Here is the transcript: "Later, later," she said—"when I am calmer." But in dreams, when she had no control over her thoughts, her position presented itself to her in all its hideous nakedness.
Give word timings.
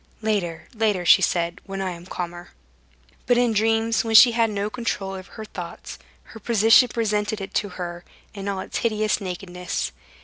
"Later, 0.23 0.67
later," 0.73 1.05
she 1.05 1.21
said—"when 1.21 1.79
I 1.79 1.91
am 1.91 2.07
calmer." 2.07 2.53
But 3.27 3.37
in 3.37 3.53
dreams, 3.53 4.03
when 4.03 4.15
she 4.15 4.31
had 4.31 4.49
no 4.49 4.67
control 4.67 5.11
over 5.11 5.33
her 5.33 5.45
thoughts, 5.45 5.99
her 6.23 6.39
position 6.39 6.87
presented 6.87 7.39
itself 7.39 7.53
to 7.53 7.69
her 7.77 8.03
in 8.33 8.47
all 8.47 8.61
its 8.61 8.79
hideous 8.79 9.21
nakedness. 9.21 9.91